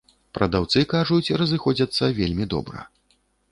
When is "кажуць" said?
0.93-1.35